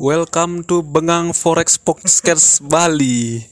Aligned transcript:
Welcome 0.00 0.64
to 0.72 0.80
Bengang 0.80 1.36
Forex 1.36 1.76
Podcast 1.76 2.64
Bali. 2.64 3.44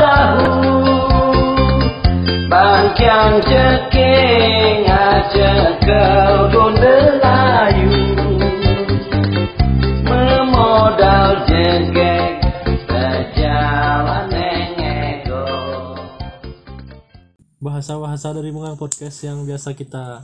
Tahu 0.00 0.72
Bangkiang 2.48 3.44
ceking 3.44 4.88
aja 4.88 5.52
kau 5.84 6.48
gondelayu 6.48 7.23
bahasa-bahasa 17.74 18.30
dari 18.30 18.54
Mengang 18.54 18.78
Podcast 18.78 19.26
yang 19.26 19.42
biasa 19.42 19.74
kita 19.74 20.22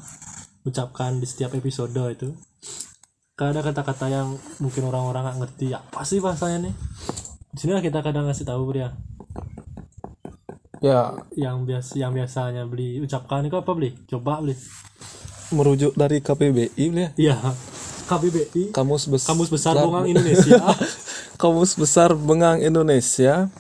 ucapkan 0.63 1.19
di 1.19 1.27
setiap 1.27 1.51
episode 1.59 1.91
itu. 2.15 2.31
Kadang 3.35 3.59
ada 3.59 3.75
kata-kata 3.75 4.07
yang 4.07 4.39
mungkin 4.63 4.87
orang-orang 4.87 5.27
nggak 5.27 5.39
ngerti. 5.43 5.75
Apa 5.75 6.07
sih 6.07 6.23
bahasanya 6.23 6.71
nih? 6.71 6.75
Di 7.51 7.59
sini 7.59 7.75
kita 7.83 8.07
kadang 8.07 8.31
ngasih 8.31 8.47
tahu 8.47 8.71
dia 8.71 8.95
Ya, 10.79 11.19
yang 11.35 11.67
biasa 11.67 11.99
yang 11.99 12.15
biasanya 12.15 12.71
beli 12.71 13.03
ucapkan 13.03 13.43
itu 13.43 13.59
apa 13.59 13.75
beli? 13.75 13.99
Coba 14.07 14.39
beli. 14.39 14.55
Merujuk 15.51 15.99
dari 15.99 16.23
KPBI 16.23 16.87
ya. 16.95 17.09
iya. 17.19 17.37
KBBI 18.07 18.71
Kamus 18.71 19.11
Besar 19.11 19.35
Kamus 19.35 19.51
Besar 19.51 19.75
Bongang 19.75 20.07
Indonesia. 20.07 20.55
Kamus 21.43 21.75
Besar 21.75 22.15
Bengang 22.15 22.63
Indonesia. 22.63 23.51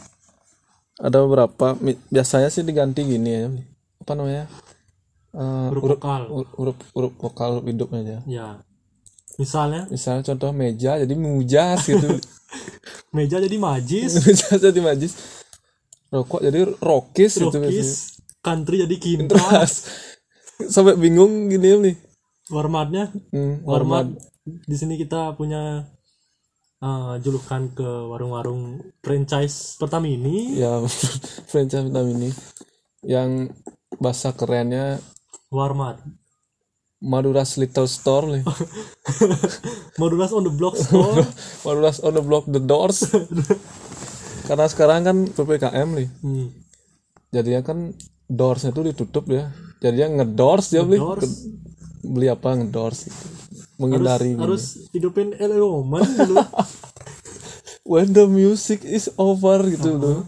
Ada 1.02 1.26
beberapa 1.26 1.74
biasanya 2.06 2.54
sih 2.54 2.62
diganti 2.62 3.02
gini 3.02 3.30
ya. 3.34 3.50
Apa 4.10 4.18
namanya? 4.18 4.50
Eh, 5.30 5.66
huruf 5.70 5.94
vokal. 5.94 6.22
ur- 6.34 6.50
huruf 6.58 6.78
huruf 6.90 7.12
vokal 7.14 7.48
huruf 7.62 7.66
hidup 7.70 7.94
aja. 7.94 8.18
ya. 8.26 8.58
Misalnya? 9.38 9.86
Misalnya 9.86 10.26
contoh 10.26 10.50
meja 10.50 10.98
jadi 10.98 11.14
mujas 11.14 11.86
gitu. 11.86 12.18
meja 13.14 13.38
jadi 13.38 13.54
majis. 13.54 14.18
Mujas 14.18 14.58
jadi 14.58 14.80
majis. 14.82 15.14
Rokok 16.10 16.42
jadi 16.42 16.58
rokis 16.82 17.38
gitu 17.38 17.54
rokis. 17.54 18.18
country 18.42 18.82
jadi 18.82 18.96
kintra 18.98 19.38
Terus. 19.38 19.74
Sampai 20.66 20.98
bingung 20.98 21.46
gini 21.46 21.78
nih. 21.78 21.96
warmatnya? 22.50 23.14
Hmm, 23.30 23.62
Warmat. 23.62 24.10
Di 24.42 24.74
sini 24.74 24.98
kita 24.98 25.38
punya 25.38 25.86
uh, 26.82 27.14
julukan 27.22 27.70
ke 27.70 27.86
warung-warung 28.10 28.82
franchise 29.06 29.78
Pertamini. 29.78 30.58
Ya 30.58 30.82
franchise 31.54 31.86
vitamin 31.86 32.26
ini 32.26 32.30
yang 33.06 33.46
bahasa 33.98 34.30
kerennya 34.36 35.02
Warmat 35.50 35.98
Maduras 37.00 37.56
Little 37.56 37.88
Store 37.88 38.28
nih. 38.28 38.44
Modulas 40.00 40.36
on 40.36 40.44
the 40.44 40.52
block 40.52 40.76
store 40.84 41.24
Maduras 41.64 41.98
on 42.04 42.12
the 42.12 42.20
block 42.20 42.44
the 42.44 42.60
doors. 42.60 43.08
Karena 44.48 44.68
sekarang 44.68 45.00
kan 45.08 45.16
PPKM 45.32 45.88
nih. 45.96 46.08
hmm. 46.20 46.48
Jadinya 47.32 47.64
kan 47.64 47.96
doorsnya 48.28 48.76
tuh 48.76 48.92
ditutup 48.92 49.24
ya. 49.32 49.48
Jadinya 49.80 50.20
ngedors 50.20 50.76
dia 50.76 50.84
beli. 50.84 51.00
Ke- 51.00 51.24
beli 52.04 52.28
apa 52.28 52.52
ngedors 52.60 53.08
gitu. 53.08 53.24
Menghindari 53.80 54.36
gini. 54.36 54.40
harus 54.44 54.92
hidupin 54.92 55.32
elemen 55.40 56.04
dulu 56.04 56.36
when 57.88 58.12
the 58.12 58.28
music 58.28 58.84
is 58.84 59.08
over 59.16 59.64
gitu 59.64 59.96
loh. 59.96 60.20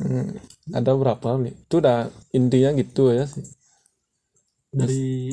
Hmm, 0.00 0.40
ada 0.70 0.92
berapa 0.94 1.38
nih? 1.38 1.54
Itu 1.54 1.78
udah 1.78 2.10
intinya 2.34 2.70
gitu 2.74 3.12
ya 3.14 3.26
sih. 3.26 3.44
dari 4.76 5.32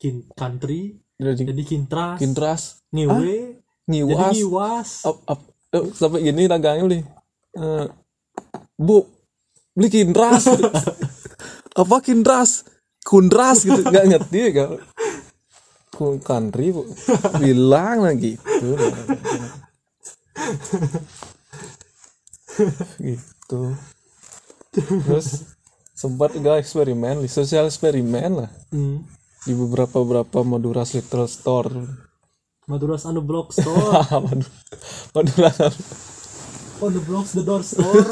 kin 0.00 0.26
country 0.34 0.98
Jadi 1.14 1.46
jadi 1.46 1.62
kintras 1.62 2.18
kintras, 2.18 2.62
ngewe 2.90 3.62
jadi 3.86 4.02
ngiwas, 4.10 4.34
ngiwas 4.34 4.90
up, 5.06 5.18
up, 5.30 5.40
eh, 5.70 5.86
sampai 5.94 6.26
gini 6.26 6.50
dagangnya 6.50 6.98
nih. 6.98 7.02
Eh, 7.62 7.86
bu, 8.74 9.06
beli 9.76 9.86
kintras. 9.86 10.50
Apa 11.82 12.02
kintras? 12.02 12.66
Kundras 13.06 13.62
gitu, 13.62 13.86
nggak 13.86 14.06
ngerti 14.10 14.38
ya 14.50 14.66
country 16.22 16.74
bu, 16.74 16.82
bilang 17.38 18.02
lagi 18.02 18.34
gitu. 18.34 18.74
gitu. 23.06 23.60
Terus 24.72 25.52
sempat 25.92 26.32
juga 26.32 26.56
eksperimen, 26.56 27.20
sosial 27.28 27.68
eksperimen 27.68 28.44
lah. 28.44 28.50
Hmm. 28.72 29.04
di 29.42 29.52
beberapa 29.52 29.98
beberapa 30.00 30.46
Maduras 30.46 30.94
Little 30.94 31.26
Store. 31.26 31.66
Maduras 32.64 33.02
on 33.04 33.18
the 33.18 33.24
block 33.24 33.50
store. 33.56 33.90
Madu- 34.06 34.54
Maduras 35.12 35.56
on 36.78 36.90
the 36.90 37.02
blocks 37.02 37.34
the 37.34 37.42
door 37.42 37.62
store. 37.62 38.06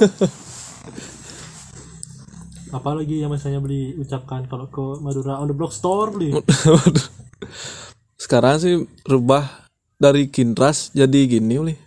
Apalagi 2.71 3.19
yang 3.19 3.31
misalnya 3.31 3.59
beli 3.59 3.94
ucapkan 3.94 4.47
kalau 4.47 4.71
ke 4.71 5.03
Madura? 5.03 5.38
On 5.38 5.47
the 5.47 5.54
block 5.54 5.71
store 5.71 6.15
beli. 6.15 6.31
Sekarang 8.22 8.59
sih 8.59 8.75
rubah 9.03 9.66
dari 9.97 10.31
kintras 10.31 10.91
jadi 10.91 11.27
gini 11.27 11.59
nih 11.60 11.78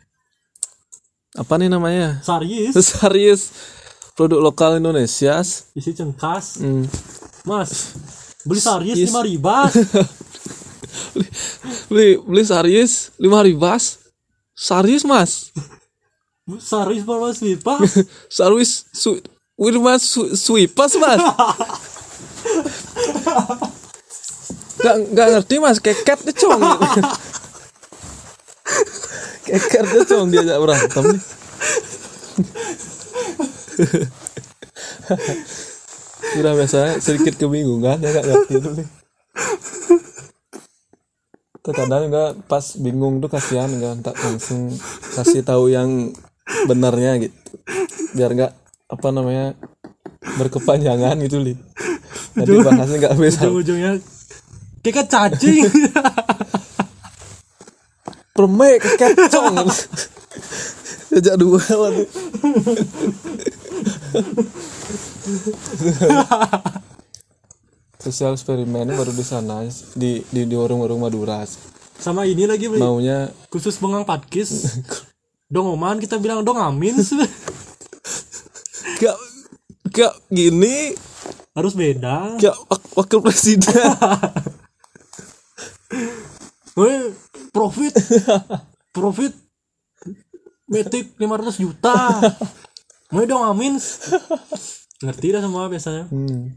apa 1.33 1.57
nih 1.57 1.65
namanya? 1.65 2.21
Saris 2.21 2.77
serius 2.93 3.41
produk 4.13 4.39
lokal 4.39 4.77
Indonesia 4.77 5.41
isi 5.73 5.91
cengkas. 5.93 6.61
Hmm. 6.61 6.85
mas 7.43 7.97
beli 8.45 8.61
Saris 8.61 8.95
Yes. 8.97 9.09
lima 9.09 9.21
ribas 9.25 9.73
beli 11.89 12.17
beli 12.21 12.43
serius 12.45 13.09
lima 13.19 13.43
ribas 13.43 13.97
serius 14.55 15.03
mas. 15.03 15.51
Saris 16.59 17.03
berapa 17.07 17.31
ribas 17.39 17.89
serius 18.29 18.85
su 18.93 19.19
Wirma 19.53 20.01
su 20.01 20.33
suipas 20.35 20.97
mas. 20.97 21.21
Gak, 24.81 24.95
gak 25.13 25.27
ngerti 25.29 25.55
mas. 25.61 25.77
Keket 25.77 26.25
deh 26.25 26.33
cong. 26.33 26.57
Keket 29.47 29.85
deh 29.93 30.03
cong 30.09 30.33
diajak 30.33 30.57
berantem. 30.57 31.05
nih 31.13 31.21
Udah 36.39 36.53
biasa 36.57 36.97
sedikit 37.03 37.37
kebingungan 37.37 38.01
ya 38.01 38.09
gak 38.09 38.25
ngerti 38.25 38.53
tuh 38.57 38.73
nih 38.79 38.87
terkadang 41.63 42.11
juga 42.11 42.35
pas 42.51 42.75
bingung 42.75 43.23
tuh 43.23 43.31
kasihan 43.31 43.71
kan 43.79 44.03
tak 44.03 44.19
langsung 44.19 44.67
kasih 45.15 45.47
tahu 45.47 45.71
yang 45.71 46.11
benarnya 46.67 47.23
gitu. 47.23 47.35
Biar 48.19 48.35
nggak 48.35 48.51
apa 48.91 49.07
namanya 49.15 49.55
berkepanjangan 50.43 51.15
gitu 51.23 51.39
li. 51.39 51.55
Jadi 52.35 52.51
bahasnya 52.59 52.97
nggak 52.99 53.15
bisa. 53.15 53.47
Ujung-ujungnya 53.47 54.03
kayak 54.83 55.07
cacing. 55.07 55.63
Permek 58.35 58.83
kecong 58.83 59.55
sejak 61.13 61.37
dua 61.37 61.61
waduh 61.61 62.09
sosial 67.99 68.35
eksperimen 68.35 68.91
baru 68.91 69.11
di 69.15 69.23
sana 69.23 69.63
di 69.95 70.19
di, 70.27 70.41
di 70.43 70.55
warung-warung 70.55 70.99
Madura. 70.99 71.43
Sama 71.95 72.27
ini 72.27 72.43
lagi 72.43 72.67
beli. 72.67 72.83
Maunya 72.83 73.31
khusus 73.47 73.79
bengang 73.79 74.03
patkis. 74.03 74.81
Dong 75.47 75.69
oman 75.71 76.01
kita 76.01 76.19
bilang 76.19 76.43
dong 76.43 76.59
amin. 76.59 76.97
Gak 78.99 79.17
gak 79.93 80.13
gini. 80.27 80.91
Harus 81.53 81.77
beda. 81.77 82.35
Gak 82.41 82.55
wak- 82.67 82.91
wakil 82.97 83.21
presiden. 83.21 83.69
Weh, 86.73 87.13
profit. 87.53 87.93
Profit. 88.89 89.33
Metik 90.65 91.13
500 91.21 91.61
juta 91.61 91.93
mau 93.13 93.23
dong 93.29 93.45
amin. 93.45 93.77
Ngerti 95.05 95.27
dah 95.37 95.41
semua 95.45 95.69
biasanya. 95.69 96.09
Hmm. 96.09 96.49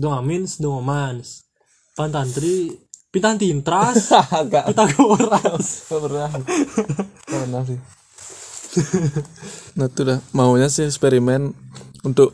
dong 0.00 0.14
amin 0.16 0.48
dong 0.58 0.82
omans 0.82 1.46
pantantri 1.92 2.72
pintan 3.12 3.36
tintras. 3.36 4.10
Gak 4.52 4.72
Pitagoras 4.72 5.86
pernah 5.88 6.28
pernah 7.28 7.62
sih. 7.68 7.78
Nah 9.76 9.86
itu 9.88 10.00
dah. 10.00 10.18
Maunya 10.32 10.72
sih 10.72 10.88
eksperimen 10.88 11.52
Untuk 12.08 12.32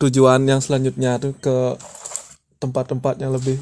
Tujuan 0.00 0.48
yang 0.48 0.64
selanjutnya 0.64 1.20
tuh 1.20 1.36
ke 1.36 1.76
Tempat-tempat 2.56 3.20
yang 3.20 3.36
lebih 3.36 3.60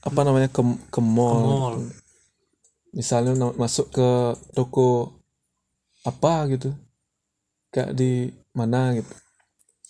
Apa 0.00 0.24
namanya 0.24 0.48
Ke, 0.48 0.64
ke 0.64 1.00
mall, 1.04 1.44
mall. 1.44 1.76
Misalnya 2.96 3.36
masuk 3.60 3.92
ke 3.92 4.08
Toko 4.56 5.20
Apa 6.08 6.48
gitu 6.48 6.72
Kayak 7.76 7.92
di 7.92 8.32
Mana 8.56 8.96
gitu. 8.96 9.12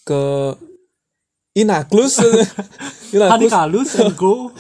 Ke 0.03 0.23
Inaklus 1.55 2.19
aku 2.19 3.47
Kalus 3.55 3.95
and 3.95 4.19
go 4.19 4.51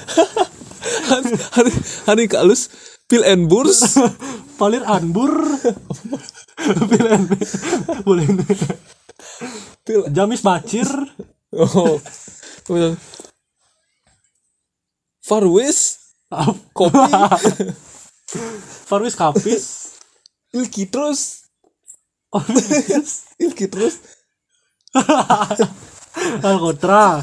hari 1.52 1.72
hari 2.06 2.24
kalus 2.30 2.70
pil 3.10 3.26
and 3.26 3.50
burs. 3.50 3.98
Palir 4.58 4.88
Anbur. 4.88 5.36
Pil 6.88 7.06
and 7.12 7.28
Boleh. 8.08 8.24
Pil 9.84 10.08
Jamis 10.08 10.40
Bacir. 10.40 10.88
Oh. 11.52 12.00
Farwis 15.20 16.08
kopi. 16.72 17.04
Farwis 18.88 19.12
Kapis. 19.12 19.64
Ilki 20.56 20.88
terus 23.72 23.94
Alkotra 26.46 27.20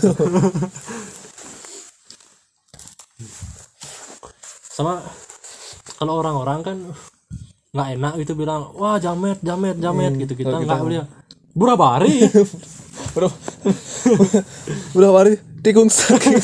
sama 4.73 5.05
kalau 6.01 6.13
orang-orang 6.17 6.59
kan 6.65 6.77
nggak 7.73 7.89
enak 7.97 8.13
gitu 8.21 8.33
bilang 8.37 8.73
wah 8.77 9.01
jamet 9.01 9.41
jamet 9.41 9.77
jamet 9.81 10.13
gitu 10.17 10.33
kita 10.37 10.61
nggak 10.61 10.81
boleh 10.81 11.05
burabari 11.53 12.25
bro 13.13 13.29
udah 14.97 15.09
hari 15.13 15.37
tikung 15.61 15.89
saking 15.89 16.41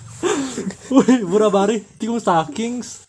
wih 0.96 1.20
burabari 1.24 1.84
tikung 2.00 2.20
stakings 2.20 3.04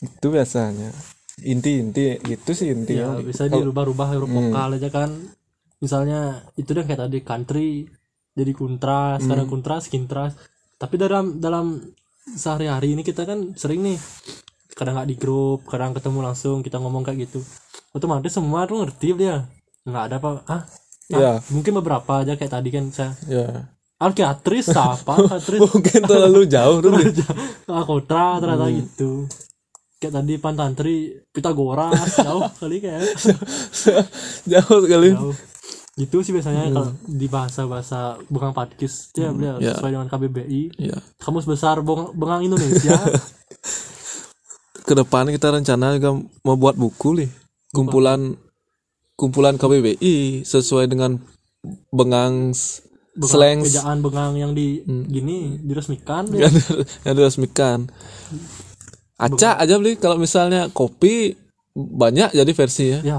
itu 0.00 0.26
biasanya 0.28 0.92
inti 1.44 1.78
inti 1.78 2.16
gitu 2.24 2.50
sih 2.56 2.72
inti 2.72 2.96
ya 2.96 3.20
bisa 3.20 3.46
dirubah-rubah 3.46 4.06
huruf 4.16 4.30
vokal 4.30 4.80
aja 4.80 4.88
kan. 4.88 5.10
Misalnya 5.78 6.40
itu 6.56 6.72
deh 6.72 6.84
kayak 6.84 7.06
tadi 7.06 7.18
country 7.20 7.68
jadi 8.34 8.50
kuntras 8.50 9.22
kadang 9.22 9.46
kuntras 9.46 9.86
kintras 9.86 10.34
tapi 10.74 10.98
dalam 10.98 11.38
dalam 11.38 11.78
sehari-hari 12.24 12.98
ini 12.98 13.06
kita 13.06 13.28
kan 13.28 13.54
sering 13.54 13.84
nih 13.84 13.98
kadang 14.74 14.98
nggak 14.98 15.10
di 15.12 15.16
grup 15.20 15.68
kadang 15.70 15.94
ketemu 15.94 16.18
langsung 16.24 16.64
kita 16.64 16.80
ngomong 16.80 17.04
kayak 17.04 17.28
gitu. 17.30 17.44
Otomatis 17.94 18.34
semua 18.34 18.66
tuh 18.66 18.82
ngerti 18.82 19.14
dia. 19.14 19.46
Nggak 19.86 20.04
ada 20.10 20.16
apa 20.18 20.30
ah 20.48 20.52
ah, 20.56 20.62
Iya. 21.12 21.32
mungkin 21.52 21.76
beberapa 21.84 22.24
aja 22.24 22.32
kayak 22.32 22.52
tadi 22.52 22.68
kan 22.72 22.88
saya 22.88 23.12
ya 23.28 23.68
Alkiatris 24.00 24.72
apa 24.80 25.36
Katris 25.36 25.60
mungkin 25.60 26.00
terlalu 26.08 26.48
jauh 26.48 26.80
tuh 26.80 26.90
Li. 26.96 27.12
Kotra 27.68 28.40
ternyata 28.40 28.72
gitu 28.72 29.28
kayak 30.04 30.14
tadi 30.14 30.36
Pantantri 30.36 30.96
Pitagoras 31.32 31.96
jauh 32.20 32.44
kali 32.54 32.78
kayak. 32.78 33.00
Jauh 34.52 34.78
sekali. 34.80 35.10
Jauh. 35.10 35.32
Gitu 35.94 36.16
sih 36.20 36.34
biasanya 36.34 36.68
kalau 36.68 36.90
di 37.00 37.26
bahasa 37.26 37.64
bahasa 37.64 37.98
bengang 38.26 38.50
patkis 38.50 39.14
ya 39.14 39.30
beliau 39.30 39.56
Ya. 39.56 39.72
sesuai 39.72 39.94
dengan 39.94 40.10
KBBI 40.10 40.62
ya 40.74 40.98
kamus 41.16 41.46
besar 41.46 41.80
Bong- 41.80 42.10
bengang 42.12 42.44
Indonesia. 42.44 42.98
Ke 44.84 44.92
depan 44.92 45.30
kita 45.30 45.48
rencana 45.48 45.94
juga 45.94 46.18
mau 46.42 46.54
buat 46.54 46.74
buku 46.74 47.16
nih. 47.16 47.30
Kumpulan 47.70 48.34
kumpulan 49.14 49.54
KBBI 49.54 50.42
sesuai 50.42 50.86
dengan 50.86 51.22
bengang 51.88 52.50
bengang 53.14 53.30
slang 53.30 53.58
ejaan 53.62 54.02
bengang 54.02 54.34
yang 54.34 54.50
di 54.50 54.82
gini 55.06 55.62
diresmikan. 55.62 56.26
Ya. 56.34 56.50
yang 57.06 57.14
diresmikan 57.14 57.86
acak 59.24 59.56
aja 59.56 59.74
beli 59.80 59.96
kalau 59.96 60.20
misalnya 60.20 60.68
kopi 60.68 61.40
banyak 61.74 62.36
jadi 62.36 62.52
versinya 62.52 62.98
ya. 63.02 63.18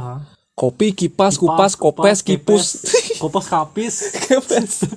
Kopi 0.56 0.96
kipas 0.96 1.36
kupas 1.36 1.76
kopes 1.76 2.24
kipus. 2.24 2.66
Kopas 3.22 3.46
kapis. 3.52 4.16
Kepes. 4.24 4.88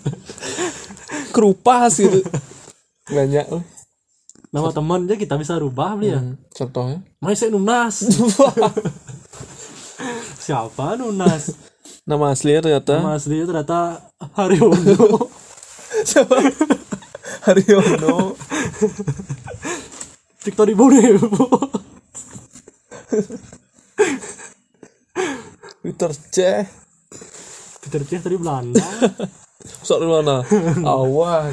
Kerupas 1.34 1.99
gitu. 1.99 2.22
Banyak 3.10 3.46
loh. 3.50 3.64
nama 4.49 4.72
teman 4.72 5.05
aja 5.05 5.20
kita 5.20 5.37
bisa 5.37 5.60
rubah 5.60 5.99
beli 5.99 6.14
ya. 6.14 6.22
Contohnya? 6.55 7.02
Maise 7.20 7.50
Nunas. 7.50 8.00
Siapa 10.46 10.94
Nunas? 10.94 11.52
Nama 12.06 12.32
aslinya 12.32 12.64
ternyata. 12.64 13.02
Nama 13.02 13.19
aslinya 13.19 13.44
ternyata 13.44 13.81
Haryono. 14.38 15.28
Siapa? 16.08 16.38
Haryono 17.44 18.38
Victor 20.48 20.64
Ibu 20.72 20.88
Peter 25.84 26.12
C 26.16 26.36
Peter 27.84 28.00
Cech 28.08 28.24
tadi 28.24 28.40
Belanda. 28.40 28.80
Sok 29.88 30.08
mana? 30.08 30.40
Awan 30.96 31.52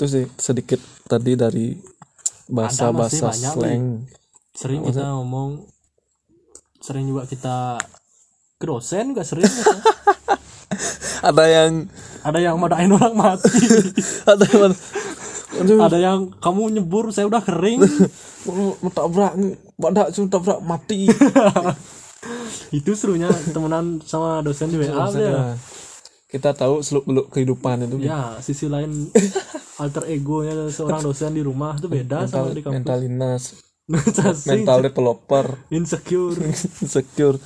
itu 0.00 0.08
sih 0.08 0.24
sedikit 0.40 0.80
tadi 1.04 1.36
dari 1.36 1.76
bahasa 2.48 2.88
bahasa 2.88 3.36
slang. 3.36 4.08
Sering 4.56 4.80
kita 4.88 5.12
ngomong 5.12 5.68
sering 6.80 7.04
juga 7.04 7.28
kita 7.28 7.76
ke 8.56 8.64
dosen 8.64 9.12
juga 9.12 9.28
sering 9.28 9.44
gitu. 9.44 9.76
ada 11.28 11.44
yang 11.44 11.84
ada 12.24 12.38
yang 12.40 12.56
madain 12.56 12.88
orang 12.88 13.12
mati. 13.12 13.60
Ada 14.30 14.44
yang 14.48 14.72
aduh. 15.60 15.78
Ada 15.84 15.98
yang 16.00 16.20
kamu 16.40 16.80
nyebur 16.80 17.12
saya 17.12 17.28
udah 17.28 17.44
kering. 17.44 17.84
Mau 18.80 18.88
tabrak 18.88 19.36
badak 19.76 20.16
cuma 20.16 20.32
tabrak 20.32 20.64
mati. 20.64 21.12
Itu 22.72 22.96
serunya 22.96 23.28
temenan 23.52 24.00
sama 24.08 24.40
dosen 24.40 24.72
di 24.72 24.80
WA 24.80 24.88
ya. 24.88 24.96
Maksudnya, 24.96 25.60
kita 26.32 26.56
tahu 26.56 26.80
seluk 26.80 27.04
beluk 27.04 27.26
kehidupan 27.28 27.84
itu. 27.84 28.00
Ya 28.00 28.40
sisi 28.40 28.64
lain 28.64 29.12
alter 29.80 30.04
egonya 30.12 30.68
seorang 30.68 31.00
dosen 31.00 31.32
di 31.32 31.40
rumah 31.40 31.72
itu 31.80 31.88
beda 31.88 32.28
mental 32.28 32.28
sama 32.28 32.52
di 32.52 32.60
kampus. 32.60 32.76
mentalitas 32.76 33.42
mental 33.88 34.34
mental 34.52 34.78
developer. 34.84 35.46
Insecure. 35.72 36.36
Insecure. 36.84 37.36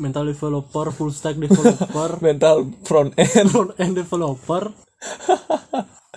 Mental 0.00 0.24
developer 0.24 0.88
full 0.90 1.12
stack 1.12 1.36
developer. 1.36 2.16
Mental 2.24 2.64
front 2.82 3.12
end. 3.20 3.52
Front 3.52 3.76
end 3.76 3.92
developer. 3.92 4.72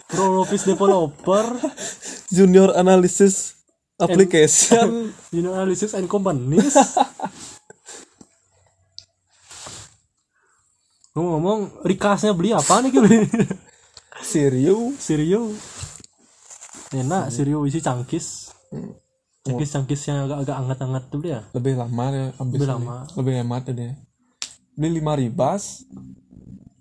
Pro 0.07 0.39
office 0.39 0.63
developer. 0.63 1.59
Junior 2.31 2.71
analysis 2.79 3.59
application. 3.99 5.11
Know, 5.35 5.51
analysis 5.59 5.91
and 5.91 6.07
companies. 6.07 6.71
Ngomong-ngomong 11.15 11.83
rikasnya 11.83 12.31
beli 12.31 12.55
apa 12.55 12.79
nih 12.79 12.91
beli 12.95 13.27
Sirio. 14.25 14.91
Sirio. 14.97 15.53
Enak 16.91 17.29
Sirio. 17.29 17.63
Isi 17.63 17.79
cangkis. 17.79 18.51
Cangkis 19.45 19.69
cangkis 19.69 20.01
yang 20.09 20.25
agak-agak 20.25 20.55
hangat-hangat 20.57 21.03
tuh 21.07 21.21
beli 21.21 21.37
ya 21.37 21.41
lebih 21.53 21.77
lama 21.77 22.05
ya 22.09 22.25
habis 22.33 22.57
Lebih 22.57 22.65
ini. 22.65 22.73
lama. 22.73 22.95
lebih 23.13 23.33
hemat 23.37 23.61
ya 23.69 23.73
dia. 23.73 23.91
Beli 24.73 24.89
lima 24.97 25.13
ribas. 25.13 25.85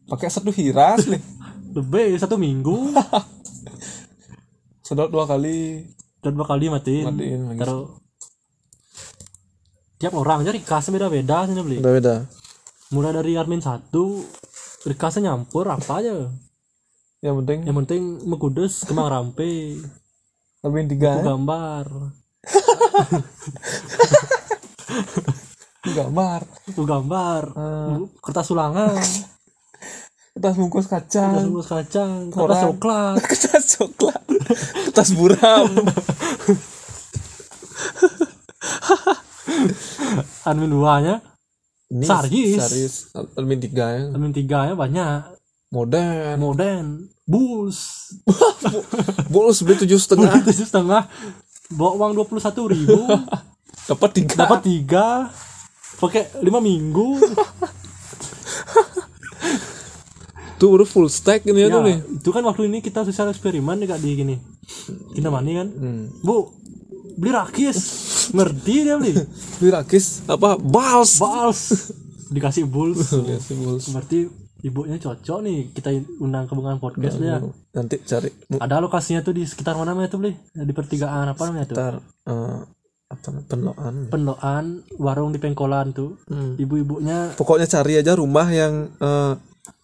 Pakai 0.04 0.28
satu 0.28 0.48
hiras 0.48 1.04
nih 1.04 1.20
lebih 1.76 2.16
satu 2.16 2.40
minggu. 2.40 2.96
Sedot 4.86 5.12
dua 5.12 5.28
kali. 5.28 5.84
Dan 6.24 6.40
dua 6.40 6.48
kali 6.48 6.72
matiin, 6.72 7.04
Matiin 7.04 7.40
lagi. 7.52 7.60
taruh. 7.60 7.88
Tiap 10.00 10.12
orang 10.16 10.40
aja 10.40 10.52
rikasnya 10.52 10.96
beda-beda 10.96 11.44
sih 11.44 11.52
beli. 11.54 11.78
Beda 11.78 11.92
beda 11.92 12.16
mulai 12.92 13.10
dari 13.10 13.34
admin 13.34 13.58
satu 13.58 14.22
rikasnya 14.86 15.32
nyampur 15.32 15.66
apa 15.66 15.98
aja 15.98 16.30
yang 17.24 17.40
penting 17.40 17.64
yang 17.64 17.72
penting 17.80 18.20
mekudes 18.28 18.84
kemang 18.84 19.08
rampe. 19.08 19.80
Lebih 20.60 20.92
tiga 20.92 21.24
ya. 21.24 21.32
gambar. 21.32 22.12
Gambar. 25.88 26.40
Itu 26.68 26.84
gambar. 26.84 27.42
Ah. 27.56 27.96
kertas 28.20 28.52
ulangan. 28.52 29.00
Kertas 30.36 30.54
bungkus 30.60 30.84
kertas 30.84 31.16
kacang 31.16 31.48
bungkus 31.48 31.72
kacang. 31.72 32.28
Kertas 32.28 32.60
coklat. 32.60 33.16
Kertas 33.32 33.64
coklat. 33.80 34.20
Kertas 34.92 35.16
buram. 35.16 35.72
Admin 40.44 40.76
duanya. 40.76 41.24
Ini 41.88 42.04
Saris. 42.04 42.56
saris 42.60 43.08
lebih 43.40 43.64
tiga 43.64 43.96
ya 43.96 44.12
admin 44.12 44.32
tiganya 44.36 44.76
banyak. 44.76 45.40
Modern. 45.72 46.36
Modern 46.36 47.13
bulls. 47.24 48.12
Bolus 49.34 49.64
beli 49.64 49.80
tujuh 49.84 49.98
setengah. 50.00 50.44
Tujuh 50.44 50.66
setengah. 50.68 51.08
Bawa 51.72 51.96
uang 51.96 52.12
dua 52.16 52.26
puluh 52.28 52.40
satu 52.40 52.68
ribu. 52.68 53.08
Dapat 53.90 54.10
tiga. 54.16 54.36
Dapat 54.44 54.60
tiga. 54.64 55.06
Pakai 56.00 56.28
lima 56.44 56.60
minggu. 56.60 57.20
Tuh 60.54 60.70
udah 60.70 60.86
full 60.86 61.10
stack 61.10 61.42
ini 61.50 61.66
ya, 61.66 61.68
ya, 61.68 61.76
tuh 61.76 61.82
nih. 61.82 61.98
itu 62.22 62.30
kan 62.30 62.38
waktu 62.46 62.70
ini 62.70 62.78
kita 62.78 63.02
sosial 63.02 63.26
eksperimen 63.26 63.74
nih 63.74 63.90
kak 63.90 63.98
di 63.98 64.10
gini. 64.14 64.38
Kita 65.10 65.26
mani 65.26 65.50
kan. 65.58 65.66
Bu 66.22 66.54
beli 67.18 67.34
rakis. 67.34 67.78
Ngerti 68.30 68.86
dia 68.86 68.94
beli. 68.94 69.18
Beli 69.58 69.70
rakis 69.74 70.22
apa? 70.30 70.54
Bals. 70.54 71.18
Bals. 71.18 71.60
Dikasih 72.30 72.70
bulls. 72.70 73.12
Iya 73.12 73.38
sih, 73.42 73.58
Bulls. 73.58 73.90
berarti 73.90 74.30
ibunya 74.64 74.96
cocok 74.96 75.38
nih 75.40 75.58
kita 75.70 75.92
undang 76.18 76.48
ke 76.48 76.52
bunga 76.52 76.74
podcast 76.76 77.20
ya 77.20 77.36
nanti 77.70 78.00
cari 78.00 78.32
ada 78.56 78.80
lokasinya 78.80 79.20
tuh 79.20 79.32
di 79.32 79.44
sekitar 79.44 79.76
mana 79.76 79.92
namanya 79.92 80.08
tuh 80.08 80.18
beli 80.18 80.32
di 80.50 80.72
pertigaan 80.72 81.28
apa 81.28 81.42
namanya 81.44 81.66
tuh 81.66 81.76
ntar 81.76 81.94
eh, 82.00 82.58
apa 83.04 83.28
penloan 83.44 84.08
pendoan 84.08 84.64
warung 84.96 85.30
di 85.30 85.38
pengkolan 85.38 85.92
tuh 85.92 86.16
Hmm. 86.24 86.56
ibu-ibunya 86.56 87.36
pokoknya 87.36 87.68
cari 87.68 88.00
aja 88.00 88.16
rumah 88.16 88.48
yang 88.48 88.88
eh, 88.96 89.32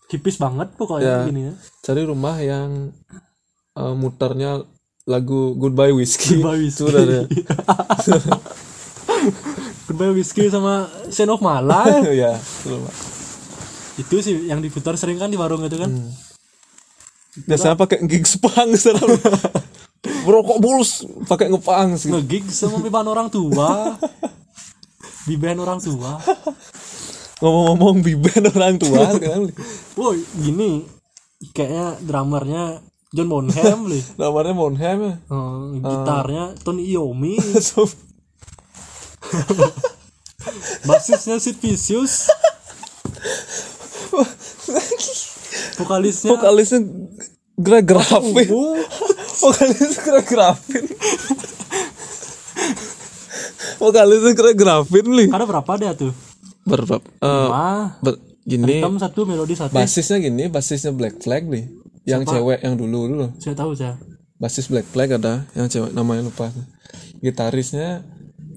hipis 0.09 0.41
banget 0.41 0.73
pokoknya 0.75 1.23
Ya. 1.23 1.29
gini 1.29 1.41
ya 1.47 1.55
cari 1.85 2.01
rumah 2.03 2.41
yang 2.41 2.97
eh, 3.77 3.95
muternya 3.95 4.65
lagu 5.05 5.53
Goodbye 5.55 5.93
Whiskey 5.93 6.41
Goodbye 6.41 6.65
Whiskey. 6.65 6.89
udah 6.89 7.03
ada. 7.03 7.21
Goodbye 9.85 10.15
Whiskey 10.15 10.49
sama 10.49 10.89
Sen 11.11 11.29
of 11.29 11.43
Malay 11.43 12.17
ya. 12.17 12.33
Itu 13.99 14.15
sih 14.23 14.47
yang 14.47 14.63
diputar 14.63 14.95
sering 14.95 15.19
kan 15.19 15.31
di 15.33 15.39
warung 15.41 15.65
itu 15.67 15.79
kan. 15.81 15.91
Hmm. 15.91 16.13
biasanya 17.47 17.79
pakai 17.79 18.03
gig 18.11 18.27
sepang 18.27 18.75
sekarang 18.75 19.07
merokok 20.27 20.59
bulus 20.59 21.07
pakai 21.27 21.51
ngepang 21.51 21.97
sih. 21.97 22.11
Ngegig 22.11 22.49
sama 22.51 22.79
biban 22.85 23.07
orang 23.07 23.29
tua. 23.31 23.97
Biban 25.29 25.59
orang 25.61 25.79
tua. 25.79 26.19
Ngomong-ngomong 27.41 28.05
biben 28.05 28.45
orang 28.51 28.77
tua 28.77 29.17
kan. 29.17 29.49
Woi 29.97 30.21
gini. 30.41 30.85
Kayaknya 31.57 31.87
drummernya 32.05 32.65
John 33.11 33.27
Bonham 33.27 33.91
nih 33.91 34.03
namanya 34.21 34.55
Monhem 34.61 34.99
ya? 35.03 35.15
Eh, 35.19 35.59
gitarnya 35.83 36.45
Tony 36.63 36.95
Iommi. 36.95 37.41
Basisnya 40.87 41.37
Sid 41.43 41.59
Vicious 41.59 42.31
vokalisnya 45.81 46.31
vokalisnya 46.31 46.81
Greg 47.61 47.85
Graffin 47.89 48.49
Oh, 48.53 48.77
vokalisnya 49.49 49.89
Greg 50.05 50.27
Graffin 50.29 50.85
vokalisnya 53.81 54.33
Greg 54.37 54.57
Graffin 54.57 55.07
nih 55.09 55.29
ada 55.33 55.45
berapa 55.49 55.73
dia 55.81 55.93
tuh? 55.97 56.13
Berapa 56.69 57.01
eh, 57.01 57.49
ah 57.51 57.97
ber- 58.05 58.21
gini. 58.45 58.81
Hitam 58.81 58.99
satu 59.01 59.25
melodi 59.25 59.55
satu. 59.57 59.73
Basisnya 59.73 60.21
gini 60.21 60.51
basisnya 60.53 60.93
Black 60.93 61.23
Flag 61.23 61.49
nih 61.49 61.65
yang 62.09 62.25
cewek 62.25 62.61
yang 62.65 62.75
dulu 62.77 63.07
dulu. 63.09 63.27
Saya 63.39 63.55
tahu 63.57 63.73
saya. 63.77 63.97
Basis 64.41 64.73
Black 64.73 64.89
Flag 64.89 65.21
ada 65.21 65.45
yang 65.53 65.69
cewek 65.69 65.93
namanya 65.93 66.25
lupa. 66.25 66.49
Gitarisnya 67.21 68.01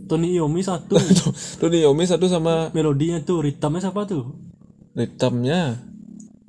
Tony 0.08 0.36
Iommi 0.36 0.64
satu. 0.64 0.96
Tuh 1.60 1.68
Yomi 1.72 2.08
satu 2.08 2.28
sama 2.32 2.72
melodinya 2.72 3.20
tuh 3.24 3.44
ritmenya 3.44 3.92
siapa 3.92 4.08
tuh? 4.08 4.32
Ritmenya 4.96 5.80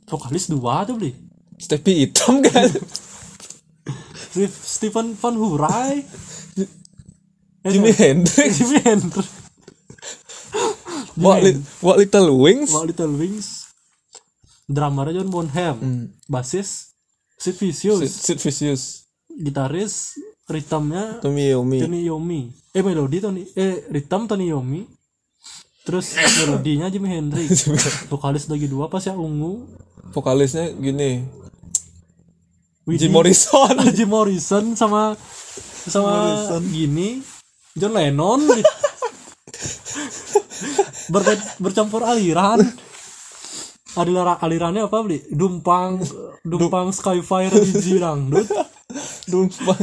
vokalis 0.09 0.47
dua 0.51 0.85
tuh 0.87 0.97
beli 0.99 1.13
Stevie 1.55 2.03
hitam 2.05 2.43
kan? 2.43 2.67
Stephen 4.51 5.15
Van 5.15 5.35
Hurai 5.39 6.03
Eh, 7.65 7.73
Jimi 7.73 7.97
sorry. 7.97 8.13
Hendrix. 8.13 8.51
Jimi 8.61 8.79
Hendrix. 8.85 9.29
What, 11.17 11.41
Li- 11.41 11.65
What 11.81 11.97
Little 11.97 12.37
Wings? 12.37 12.69
Wow, 12.77 12.85
Little 12.85 13.17
Wings. 13.17 13.73
Drummernya 14.69 15.25
John 15.25 15.31
Bonham. 15.33 15.77
Basis 16.29 16.93
Sid 17.41 17.57
Vicious. 17.57 18.05
Sid, 18.05 18.37
Sid 18.37 18.39
Vicious. 18.45 18.83
Gitaris 19.33 20.13
ritmenya 20.45 21.25
Tommy 21.25 21.49
Yomi. 21.57 21.81
Tony 21.81 22.05
Iommi 22.05 22.41
eh 22.77 22.83
melodi 22.85 23.19
Tony 23.25 23.43
eh 23.57 23.89
ritm 23.89 24.29
Tony 24.29 24.53
Iommi 24.53 24.85
terus 25.85 26.17
melodinya 26.17 26.89
Jimi 26.89 27.09
Hendrix. 27.13 27.69
Vokalis 28.11 28.49
lagi 28.49 28.67
dua 28.67 28.89
pas 28.89 29.05
ya 29.05 29.15
ungu. 29.15 29.69
Vokalisnya 30.17 30.73
gini. 30.75 31.25
Jim 32.85 33.13
Morrison. 33.13 33.77
Jim 33.97 34.09
Morrison 34.09 34.65
sama 34.77 35.17
sama 35.89 36.41
gini. 36.73 37.21
John 37.77 37.93
Lennon. 37.93 38.41
Ber- 41.13 41.57
bercampur 41.61 42.03
aliran. 42.05 42.61
Aliran 43.95 44.41
alirannya 44.43 44.91
apa 44.91 44.99
beli 45.07 45.23
dumpang 45.31 46.03
dumpang 46.43 46.91
skyfire 46.91 47.55
di 47.63 47.73
jirangdut. 47.79 48.49
Dumpang 49.31 49.79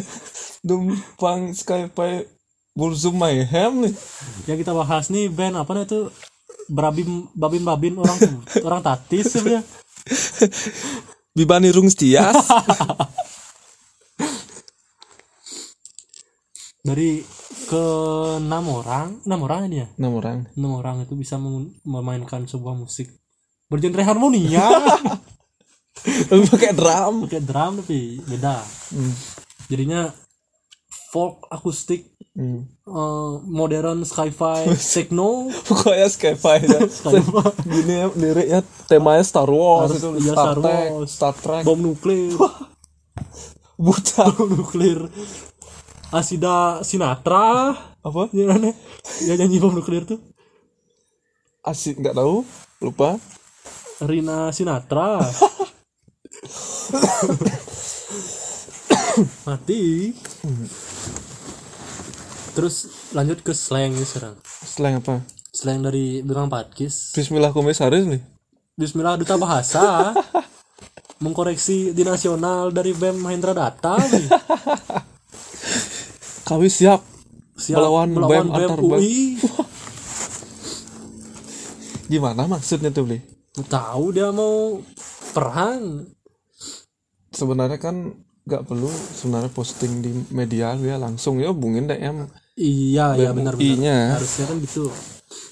Dumpang 0.62 1.58
Skype 1.58 2.30
Burzum 2.72 3.20
Mayhem 3.20 3.84
nih 3.84 3.94
yang 4.48 4.58
kita 4.58 4.72
bahas 4.72 5.12
nih 5.12 5.28
band 5.28 5.60
apa 5.60 5.72
nih 5.76 5.84
itu? 5.88 6.00
Berabim 6.72 7.28
babin 7.36 7.64
babin 7.68 7.96
orang 8.00 8.18
orang 8.64 8.80
tatis 8.80 9.28
sebenarnya. 9.36 9.64
Bibani 11.36 11.72
Rung 11.72 11.88
Stias 11.92 12.36
dari 16.82 17.22
ke 17.70 17.86
enam 18.42 18.66
orang 18.74 19.22
enam 19.24 19.40
orang 19.46 19.70
ini 19.70 19.86
ya? 19.86 19.88
Enam 20.02 20.18
orang. 20.18 20.38
Enam 20.58 20.72
orang 20.82 21.06
itu 21.06 21.14
bisa 21.14 21.38
mem- 21.38 21.78
memainkan 21.86 22.44
sebuah 22.50 22.74
musik 22.74 23.08
bergenre 23.72 24.04
harmonia. 24.04 24.66
Pakai 26.52 26.74
drum. 26.74 27.30
Pakai 27.30 27.42
drum 27.46 27.72
tapi 27.86 28.20
beda. 28.26 28.66
Jadinya 29.70 30.10
folk 31.12 31.48
akustik 31.48 32.12
Hmm. 32.32 32.64
eh, 32.88 33.34
modern 33.44 34.08
sci-fi 34.08 34.64
techno. 34.96 35.52
Pokoknya 35.68 36.08
Skype 36.08 36.40
aja. 36.40 36.80
Sci-fi. 37.04 37.44
Gini 37.68 37.92
ya 37.92 38.08
liriknya 38.08 38.60
temanya 38.88 39.20
Star 39.20 39.52
Wars 39.52 39.92
Harus- 39.92 40.00
itu 40.00 40.10
iya, 40.24 40.32
Star, 40.32 40.56
Star 40.56 40.58
Trek 40.58 40.88
Wars. 40.88 41.10
Star 41.12 41.34
Trek. 41.36 41.64
Bom 41.68 41.84
nuklir. 41.84 42.32
Buta. 43.76 44.32
Bom 44.32 44.48
nuklir. 44.48 45.12
Asida 46.10 46.80
Sinatra. 46.82 47.76
Apa? 48.00 48.32
Ya 48.32 48.48
aneh 48.48 48.74
ya? 49.20 49.36
Nyanyi 49.36 49.60
bom 49.60 49.76
nuklir 49.76 50.08
tuh. 50.08 50.24
Asik 51.62 52.00
nggak 52.00 52.16
tahu. 52.16 52.48
Lupa. 52.80 53.20
Rina 54.00 54.50
Sinatra 54.50 55.20
mati. 59.48 60.12
Terus 62.52 62.76
lanjut 63.16 63.40
ke 63.42 63.56
slang 63.56 63.96
nih 63.96 64.08
sekarang. 64.08 64.36
Slang 64.46 64.94
apa? 65.00 65.24
Slang 65.52 65.84
dari 65.84 66.24
Bilang 66.24 66.48
Patkis 66.48 67.12
Bismillah 67.12 67.52
Komisaris 67.52 68.08
nih. 68.08 68.22
Bismillah 68.76 69.20
Duta 69.20 69.36
Bahasa. 69.36 70.16
Mengkoreksi 71.24 71.94
di 71.94 72.02
nasional 72.02 72.74
dari 72.74 72.98
BEM 72.98 73.22
Mahendra 73.22 73.54
Data 73.54 74.00
nih. 74.00 74.28
kami 76.50 76.68
siap. 76.68 77.04
Siap. 77.56 77.78
Melawan 77.78 78.10
BEM 78.16 78.48
antar 78.52 78.80
BEM. 78.80 78.90
UI 78.90 79.16
gimana 82.12 82.44
maksudnya 82.44 82.92
tuh 82.92 83.08
beli 83.08 83.24
tahu 83.68 84.16
dia 84.16 84.32
mau 84.32 84.80
perang. 85.36 86.08
Sebenarnya 87.32 87.80
kan 87.80 88.16
nggak 88.42 88.64
perlu 88.66 88.90
sebenarnya 88.90 89.52
posting 89.54 90.02
di 90.02 90.12
media 90.34 90.74
ya 90.74 90.98
langsung 90.98 91.38
ya 91.38 91.54
hubungin 91.54 91.86
DM 91.86 92.26
iya 92.58 93.14
iya 93.14 93.30
benar 93.38 93.54
benar. 93.54 94.18
Harusnya 94.18 94.46
kan 94.50 94.58
gitu. 94.60 94.90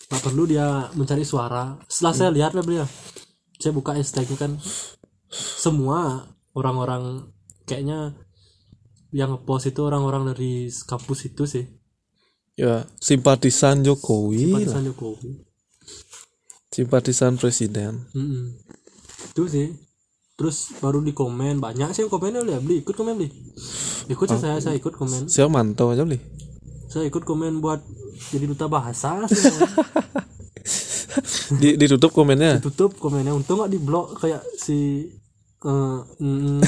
Nggak 0.09 0.21
perlu 0.25 0.43
dia 0.49 0.89
mencari 0.97 1.21
suara. 1.21 1.77
Setelah 1.85 2.13
saya 2.17 2.29
lihat 2.33 2.57
lah 2.57 2.65
beliau 2.65 2.89
saya 3.59 3.75
buka 3.75 3.93
hashtagnya 3.93 4.37
kan 4.39 4.51
semua 5.29 6.31
orang-orang 6.57 7.29
kayaknya 7.69 8.17
yang 9.13 9.37
ngepost 9.37 9.69
itu 9.69 9.81
orang-orang 9.85 10.33
dari 10.33 10.73
kampus 10.89 11.29
itu 11.29 11.45
sih. 11.45 11.65
Ya 12.57 12.89
simpatisan 12.97 13.85
Jokowi 13.85 14.49
lah. 14.49 14.65
Simpatisan 14.65 14.83
Jokowi. 14.89 15.31
Simpatisan 16.69 17.33
presiden. 17.37 17.93
Mm-mm. 18.17 18.55
itu 19.19 19.43
sih 19.51 19.67
terus 20.39 20.71
baru 20.79 21.03
di 21.03 21.11
komen 21.11 21.59
banyak 21.59 21.91
sih 21.91 22.07
yang 22.07 22.07
komennya 22.07 22.47
beli 22.47 22.55
beli 22.63 22.75
ikut 22.79 22.95
komen 22.95 23.19
beli. 23.19 23.27
Ikut 24.07 24.25
sih 24.31 24.39
saya 24.39 24.55
saya 24.63 24.79
ikut 24.79 24.95
komen. 24.95 25.27
Saya 25.27 25.51
mantau 25.51 25.91
aja 25.91 26.07
beli. 26.07 26.23
Saya 26.87 27.11
ikut 27.11 27.27
komen 27.27 27.59
buat 27.59 27.83
jadi 28.31 28.47
duta 28.47 28.71
bahasa 28.71 29.19
di, 31.59 31.75
ditutup 31.75 32.15
komennya? 32.15 32.63
Tutup 32.63 32.95
komennya. 32.95 33.35
Untung 33.35 33.59
nggak 33.59 33.71
di 33.75 33.79
blok 33.83 34.15
kayak 34.15 34.39
si 34.55 35.11
eh 35.59 35.99
mm, 36.23 36.63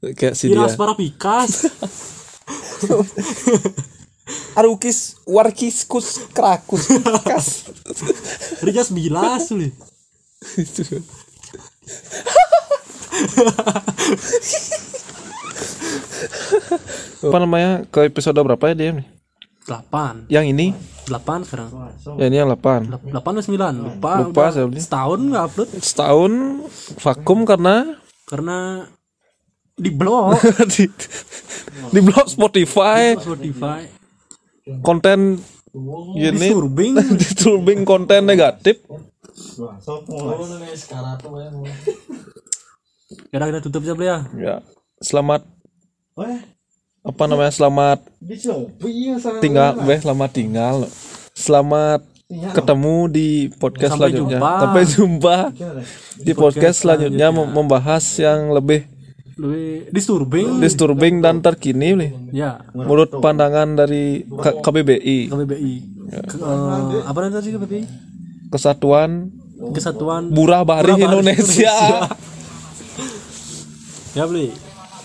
kayak 0.18 0.32
si 0.32 0.48
dia 0.48 0.64
Iras 0.64 0.80
para 0.80 0.96
pikas 0.96 1.68
arukis 4.58 5.20
warkiskus 5.28 6.24
krakus 6.32 6.88
kas. 7.20 7.68
Rijas 8.64 8.88
bilas 8.88 9.52
li. 9.52 9.68
Apa 17.20 17.36
namanya 17.36 17.84
ke 17.92 18.08
episode 18.08 18.36
berapa 18.40 18.64
ya 18.72 18.74
dia 18.76 18.90
nih 18.96 19.06
8. 19.68 20.26
yang 20.32 20.46
ini 20.48 20.72
8 21.06 21.46
sekarang. 21.46 21.68
ya 22.16 22.24
ini 22.26 22.36
yang 22.40 22.48
8 22.48 23.12
8 23.12 23.12
atau 23.12 23.42
9? 23.44 23.76
Lupa. 23.76 24.12
Lupa 24.24 24.44
saya. 24.50 24.66
Setahun 24.72 25.20
nggak 25.30 25.44
upload 25.52 25.70
setahun 25.82 26.32
vakum 26.98 27.44
karena 27.44 27.98
karena 28.26 28.86
di 29.84 29.90
blog 29.90 30.36
di, 30.76 30.84
di 31.88 32.00
blog 32.04 32.26
Spotify 32.28 33.16
Spotify 33.16 33.88
konten 34.84 35.40
ini 36.14 36.30
disturbing 36.36 36.92
disturbing 37.20 37.80
konten 37.88 38.28
negatif 38.28 38.84
Kadang 43.30 43.48
kita 43.48 43.60
tutup 43.62 43.82
aja 43.82 43.94
ya. 43.96 44.18
ya 44.36 44.54
selamat. 45.00 45.42
Apa 47.00 47.22
namanya? 47.24 47.48
Selamat. 47.48 47.98
Tinggal 49.40 49.80
beh 49.80 49.98
selamat 49.98 50.30
tinggal. 50.30 50.76
Selamat 51.32 52.00
ketemu 52.30 52.96
di 53.08 53.28
podcast 53.50 53.96
Sampai 53.96 54.12
selanjutnya. 54.12 54.38
jumpa. 54.38 54.52
sampai 54.60 54.82
jumpa. 54.86 55.36
Di 56.20 56.32
podcast 56.32 56.76
selanjutnya 56.78 57.26
mem- 57.32 57.50
membahas 57.50 58.04
yang 58.20 58.52
lebih 58.52 58.86
Lebih 59.34 59.88
disturbing. 59.88 60.60
disturbing 60.60 61.14
dan 61.18 61.40
terkini 61.40 61.96
nih 61.96 62.10
ya. 62.30 62.60
menurut 62.76 63.08
pandangan 63.18 63.72
dari 63.74 64.20
K- 64.22 64.60
KBBI 64.60 65.18
KBBI. 65.26 65.74
Ke, 66.28 66.36
eh, 66.36 67.02
apa 67.02 67.18
namanya 67.18 67.40
tadi 67.40 67.48
KBBI? 67.50 67.82
Kesatuan 68.50 69.30
Kesatuan 69.70 70.34
Burah 70.34 70.66
Bahari 70.66 70.90
Burah 70.90 70.98
Bahari 70.98 71.22
Indonesia. 71.22 71.70
ya 74.18 74.26
beli. 74.26 74.50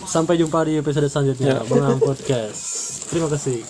Sampai 0.10 0.42
jumpa 0.42 0.66
di 0.66 0.82
episode 0.82 1.06
selanjutnya. 1.06 1.62
Bengang 1.70 2.02
Podcast. 2.02 3.06
Terima 3.14 3.30
kasih. 3.30 3.62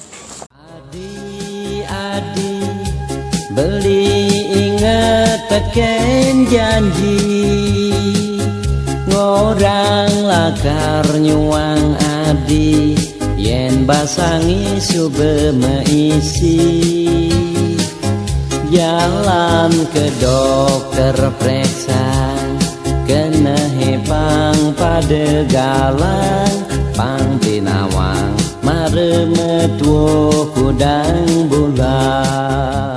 Adi-adi 0.56 2.56
Beli 3.52 4.08
inget 4.52 5.40
teken 5.52 6.48
janji 6.48 7.20
Ngorang 9.12 10.12
lakar 10.24 11.08
nyuang 11.20 12.00
adi 12.00 12.96
Yen 13.36 13.84
basangi 13.84 14.80
sube 14.80 15.52
meisi 15.56 17.35
Jalan 18.76 19.72
ke 19.96 20.12
dokter 20.20 21.16
periksa. 21.40 22.36
Kena 23.08 23.56
hepang 23.80 24.76
pada 24.76 25.46
galang 25.48 26.58
Pang 26.98 27.38
pinawang 27.38 28.34
Mare 28.66 29.30
metuo 29.30 30.50
kudang 30.58 31.46
bulan 31.46 32.95